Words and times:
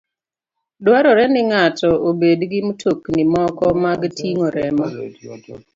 Dwarore 0.83 1.25
ni 1.33 1.41
ng'ato 1.49 1.89
obed 2.09 2.39
gi 2.51 2.59
mtokni 2.67 3.23
moko 3.33 3.65
mag 3.83 4.01
ting'o 4.17 4.47
remo 4.55 4.85